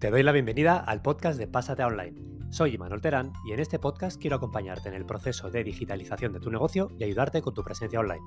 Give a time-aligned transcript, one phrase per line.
[0.00, 2.14] Te doy la bienvenida al podcast de Pásate Online.
[2.50, 6.40] Soy Imanol Terán y en este podcast quiero acompañarte en el proceso de digitalización de
[6.40, 8.22] tu negocio y ayudarte con tu presencia online.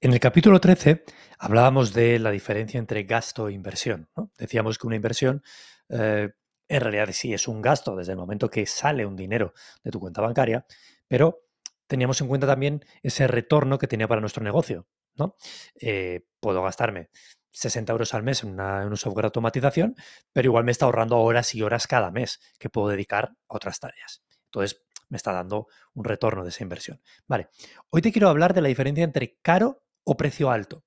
[0.00, 1.04] En el capítulo 13
[1.38, 4.08] hablábamos de la diferencia entre gasto e inversión.
[4.36, 5.44] Decíamos que una inversión
[5.90, 6.30] eh,
[6.66, 9.54] en realidad sí es un gasto desde el momento que sale un dinero
[9.84, 10.66] de tu cuenta bancaria,
[11.06, 11.44] pero
[11.86, 14.88] teníamos en cuenta también ese retorno que tenía para nuestro negocio.
[15.16, 15.36] ¿No?
[15.80, 17.10] Eh, puedo gastarme
[17.52, 19.94] 60 euros al mes en, un software de automatización,
[20.32, 23.78] pero igual me está ahorrando horas y horas cada mes que puedo dedicar a otras
[23.78, 24.22] tareas.
[24.46, 27.00] Entonces, me está dando un retorno de esa inversión.
[27.26, 27.48] Vale,
[27.90, 30.84] hoy te quiero hablar de la diferencia entre caro o precio alto.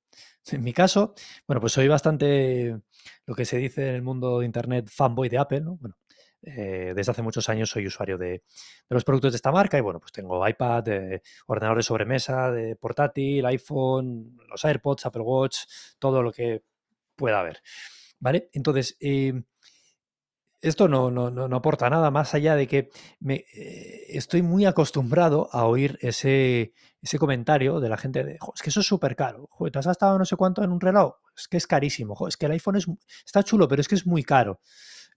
[0.51, 1.13] En mi caso,
[1.47, 2.77] bueno, pues soy bastante
[3.25, 5.77] lo que se dice en el mundo de Internet fanboy de Apple, ¿no?
[5.77, 5.95] Bueno,
[6.45, 8.43] eh, desde hace muchos años soy usuario de,
[8.89, 12.75] los productos de esta marca y bueno, pues tengo iPad, eh, ordenador de sobremesa, de
[12.75, 15.57] portátil, iPhone, los AirPods, Apple Watch,
[15.97, 16.63] todo lo que
[17.15, 17.61] pueda haber.
[18.19, 18.49] ¿Vale?
[18.53, 19.43] Entonces, eh,
[20.61, 23.45] esto no, aporta nada más allá de que me,
[24.07, 26.73] estoy muy acostumbrado a oír ese,
[27.19, 30.25] comentario de la gente de, es que eso es súper caro, ¿te has gastado no
[30.25, 31.17] sé cuánto en un reloj?
[31.37, 32.87] Es que es carísimo, es que el iPhone es,
[33.23, 34.59] está chulo, pero es que es muy caro.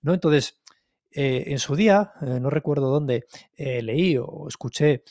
[0.03, 0.15] ¿no?
[0.15, 0.61] Entonces,
[1.21, 5.03] eh, en su día, eh, no recuerdo dónde, eh, leí o escuché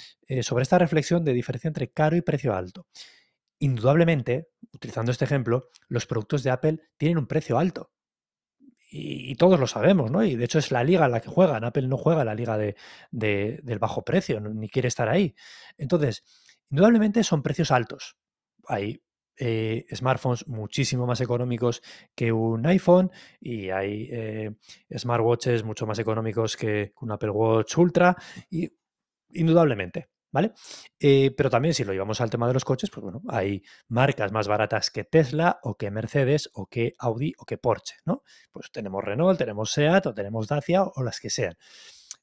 [0.42, 2.88] sobre esta reflexión de diferencia entre caro y precio alto.
[3.60, 7.92] Indudablemente, utilizando este ejemplo, los productos de Apple tienen un precio alto.
[8.90, 10.24] Y, todos lo sabemos, ¿no?
[10.24, 11.66] Y de hecho es la liga en la que juegan.
[11.66, 12.78] Apple no juega la liga de,
[13.12, 15.36] del bajo precio, ni quiere estar ahí.
[15.78, 16.24] Entonces,
[16.70, 18.16] indudablemente son precios altos.
[18.66, 19.04] Hay
[19.38, 21.82] eh, smartphones muchísimo más económicos
[22.16, 24.56] que un iPhone y hay eh,
[24.96, 28.16] smartwatches mucho más económicos que un Apple Watch Ultra,
[28.50, 28.70] y,
[29.30, 30.10] indudablemente.
[30.30, 30.52] ¿Vale?
[31.00, 34.32] Eh, pero también si lo llevamos al tema de los coches, pues bueno, hay marcas
[34.34, 38.24] más baratas que Tesla o que Mercedes o que Audi o que Porsche, ¿no?
[38.52, 41.56] Pues tenemos Renault, tenemos Seat o tenemos Dacia o las que sean.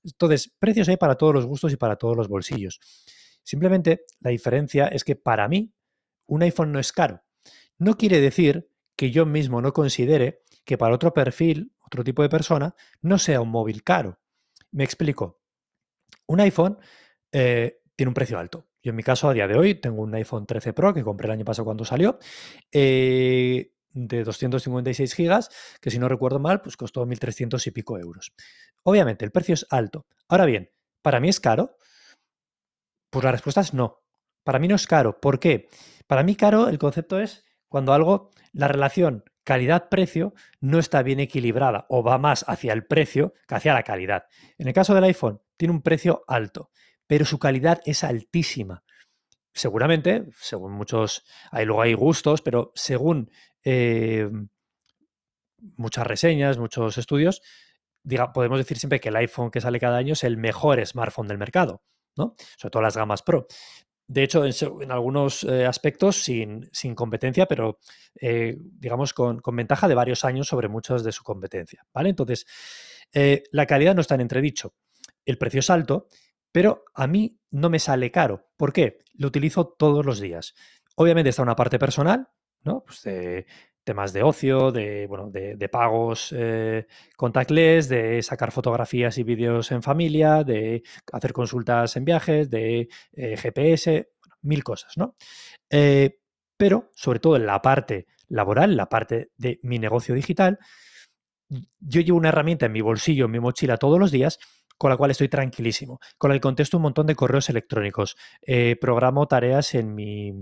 [0.04, 2.78] Entonces, precios hay para todos los gustos y para todos los bolsillos.
[3.42, 5.72] Simplemente la diferencia es que para mí
[6.26, 7.22] un iPhone no es caro.
[7.78, 12.28] No quiere decir que yo mismo no considere que para otro perfil, otro tipo de
[12.28, 14.20] persona, no sea un móvil caro.
[14.70, 15.40] Me explico.
[16.26, 16.78] Un iPhone
[17.32, 18.68] eh, tiene un precio alto.
[18.82, 21.26] Yo en mi caso, a día de hoy, tengo un iPhone 13 Pro que compré
[21.26, 22.18] el año pasado cuando salió,
[22.70, 28.34] eh, de 256 gigas, que si no recuerdo mal, pues costó 1.300 y pico euros.
[28.82, 30.06] Obviamente, el precio es alto.
[30.28, 30.70] Ahora bien,
[31.00, 31.78] ¿para mí es caro?
[33.10, 34.03] Pues la respuesta es no.
[34.44, 35.20] Para mí no es caro.
[35.20, 35.68] ¿Por qué?
[36.06, 41.86] Para mí caro el concepto es cuando algo, la relación calidad-precio no está bien equilibrada
[41.88, 44.24] o va más hacia el precio que hacia la calidad.
[44.58, 46.70] En el caso del iPhone, tiene un precio alto,
[47.06, 48.84] pero su calidad es altísima.
[49.52, 53.30] Seguramente, según muchos, luego hay gustos, pero según
[53.62, 54.28] eh,
[55.76, 57.42] muchas reseñas, muchos estudios,
[58.02, 61.28] diga, podemos decir siempre que el iPhone que sale cada año es el mejor smartphone
[61.28, 61.82] del mercado,
[62.16, 62.34] ¿no?
[62.56, 63.46] Sobre todo las gamas Pro
[64.06, 67.78] de hecho, en, algunos eh, aspectos sin, competencia, pero
[68.20, 71.86] eh, digamos con, ventaja de varios años sobre muchas de su competencia.
[71.92, 72.10] ¿vale?
[72.10, 72.46] Entonces,
[73.12, 74.74] eh, la calidad no está en entredicho.
[75.24, 76.08] El precio es alto,
[76.52, 78.48] pero a mí no me sale caro.
[78.56, 78.98] ¿Por qué?
[79.14, 80.54] Lo utilizo todos los días.
[80.96, 82.28] Obviamente está una parte personal,
[82.62, 82.84] ¿no?
[82.84, 83.46] Pues de
[83.84, 86.34] temas de ocio, de, bueno, de, pagos
[87.16, 94.08] contactless, de sacar fotografías y vídeos en familia, de hacer consultas en viajes, de GPS,
[94.44, 95.14] mil cosas, ¿no?
[95.70, 96.18] Eh,
[96.56, 100.58] pero, sobre todo en la parte laboral, la parte de mi negocio digital,
[101.80, 104.38] yo llevo una herramienta en mi bolsillo, en mi mochila todos los días
[104.76, 108.76] con la cual estoy tranquilísimo, con la que contesto un montón de correos electrónicos, eh,
[108.80, 110.32] programo tareas en mi,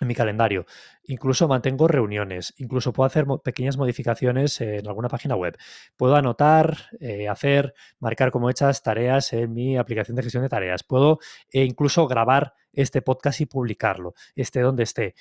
[0.00, 0.66] en mi calendario.
[1.04, 5.56] Incluso mantengo reuniones, incluso puedo hacer pequeñas modificaciones en alguna página web.
[5.96, 10.82] Puedo anotar, eh, hacer, marcar como hechas tareas en mi aplicación de gestión de tareas.
[10.82, 11.18] Puedo
[11.52, 15.14] eh, incluso grabar este podcast y publicarlo, esté donde esté.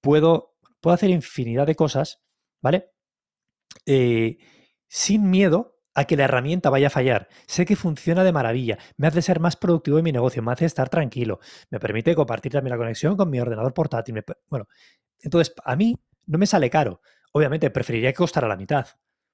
[0.00, 2.22] Puedo, puedo hacer infinidad de cosas,
[2.60, 2.90] ¿vale?
[3.86, 4.38] Eh,
[4.88, 7.28] sin miedo a que la herramienta vaya a fallar.
[7.46, 10.66] Sé que funciona de maravilla, me hace ser más productivo en mi negocio, me hace
[10.66, 11.40] estar tranquilo,
[11.70, 14.22] me permite compartir también la conexión con mi ordenador portátil.
[14.48, 14.68] bueno,
[15.20, 15.96] entonces a mí
[16.26, 17.00] no me sale caro.
[17.32, 18.86] Obviamente preferiría que costara la mitad,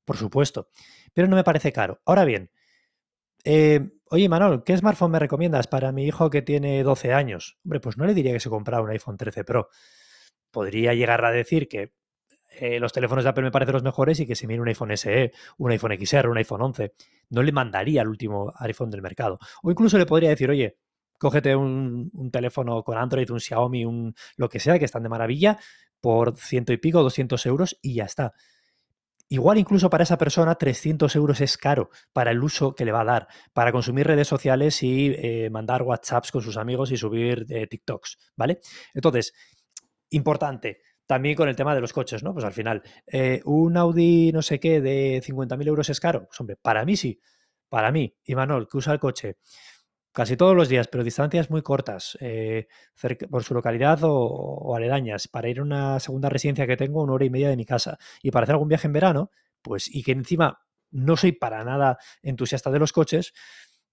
[0.05, 0.69] por supuesto,
[1.13, 2.01] pero no me parece caro.
[2.07, 2.51] Ahora bien,
[3.45, 7.59] eh, oye Manol, ¿qué smartphone me recomiendas para mi hijo que tiene 12 años?
[7.65, 9.69] Hombre, pues no le diría que se comprara un iPhone 13 Pro.
[10.53, 11.93] Podría llegar a decir que
[12.61, 14.97] eh, los teléfonos de Apple me parecen los mejores y que si mire un iPhone
[14.97, 16.95] SE, un iPhone XR, un iPhone 11,
[17.31, 19.39] no le mandaría el último iPhone del mercado.
[19.63, 20.77] O incluso le podría decir, oye,
[21.19, 25.59] cógete un, teléfono con Android, un Xiaomi, un lo que sea, que están de maravilla,
[26.01, 28.35] por ciento y pico, 200 euros y ya está.
[29.29, 33.01] Igual incluso para esa persona 300 euros es caro para el uso que le va
[33.01, 37.47] a dar, para consumir redes sociales y eh, mandar WhatsApps con sus amigos y subir
[37.49, 38.61] eh, TikToks, ¿vale?
[38.93, 39.33] Entonces,
[40.11, 40.81] importante,
[41.13, 42.33] también con el tema de los coches, ¿no?
[42.33, 46.25] Pues al final, eh, un Audi no sé qué de 50.000 euros es caro.
[46.25, 47.21] Pues hombre, para mí sí,
[47.69, 49.37] para mí, Imanol, que usa el coche
[50.11, 52.17] casi todos los días, pero distancias muy cortas,
[53.31, 57.27] por su localidad o, aledañas, para ir a una segunda residencia que tengo una hora
[57.27, 59.31] y media de mi casa y para hacer algún viaje en verano,
[59.61, 60.63] pues y que encima
[60.93, 63.35] no soy para nada entusiasta de los coches,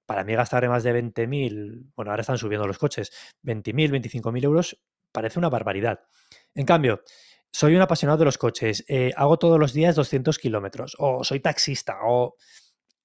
[0.06, 3.12] para mí gastar más de 20.000, bueno, ahora están subiendo los coches,
[3.44, 4.81] 20.000, 25.000 euros,
[5.12, 6.00] parece una barbaridad.
[6.56, 7.01] En cambio,
[7.51, 11.40] soy un apasionado de los coches, eh, hago todos los días 200 kilómetros, o soy
[11.40, 12.36] taxista, o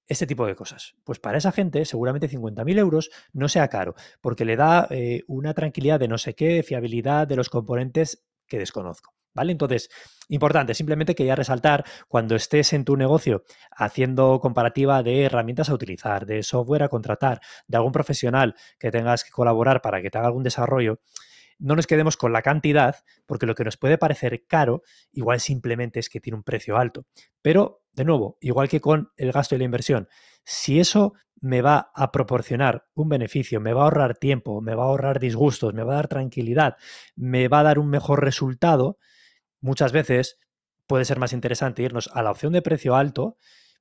[0.06, 0.94] este tipo de cosas.
[1.04, 5.54] Pues para esa gente seguramente 50.000 euros no sea caro, porque le da eh, una
[5.54, 9.14] tranquilidad de no sé qué, fiabilidad de los componentes que desconozco.
[9.36, 9.50] ¿Vale?
[9.50, 9.88] Entonces,
[10.28, 13.42] importante, simplemente quería resaltar cuando estés en tu negocio
[13.72, 19.24] haciendo comparativa de herramientas a utilizar, de software a contratar, de algún profesional que tengas
[19.24, 21.00] que colaborar para que te haga algún desarrollo,
[21.58, 22.96] no nos quedemos con la cantidad,
[23.26, 27.06] porque lo que nos puede parecer caro, igual simplemente es que tiene un precio alto.
[27.42, 30.08] Pero, de nuevo, igual que con el gasto y la inversión,
[30.44, 34.84] si eso me va a proporcionar un beneficio, me va a ahorrar tiempo, me va
[34.84, 36.76] a ahorrar disgustos, me va a dar tranquilidad,
[37.16, 38.98] me va a dar un mejor resultado,
[39.60, 40.38] muchas veces
[40.86, 43.36] puede ser más interesante irnos a la opción de precio alto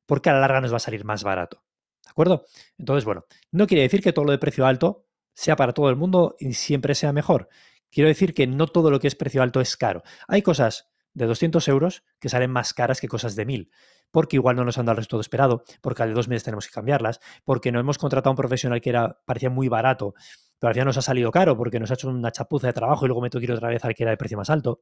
[0.05, 1.63] porque a la larga nos va a salir más barato.
[2.03, 2.45] ¿De acuerdo?
[2.77, 5.95] Entonces, bueno, no quiere decir que todo lo de precio alto sea para todo el
[5.95, 7.49] mundo y siempre sea mejor.
[7.91, 10.03] Quiero decir que no todo lo que es precio alto es caro.
[10.27, 13.71] Hay cosas de 200 euros que salen más caras que cosas de 1000,
[14.11, 16.67] porque igual no nos han dado el resultado esperado, porque al de dos meses tenemos
[16.67, 20.15] que cambiarlas, porque no hemos contratado a un profesional que era, parecía muy barato,
[20.63, 23.05] pero al final nos ha salido caro porque nos ha hecho una chapuza de trabajo
[23.05, 24.79] y luego me tengo que ir otra vez al que era de precio más alto.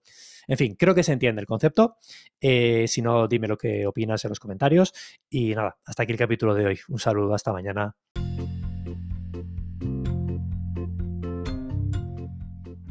[0.47, 1.97] En fin, creo que se entiende el concepto.
[2.39, 4.93] Eh, si no, dime lo que opinas en los comentarios.
[5.27, 6.79] Y nada, hasta aquí el capítulo de hoy.
[6.87, 7.95] Un saludo, hasta mañana.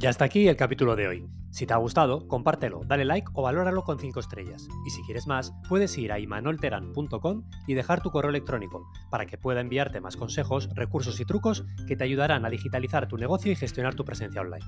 [0.00, 1.26] Ya está aquí el capítulo de hoy.
[1.50, 4.66] Si te ha gustado, compártelo, dale like o valóralo con 5 estrellas.
[4.86, 9.36] Y si quieres más, puedes ir a imanolteran.com y dejar tu correo electrónico para que
[9.36, 13.56] pueda enviarte más consejos, recursos y trucos que te ayudarán a digitalizar tu negocio y
[13.56, 14.64] gestionar tu presencia online.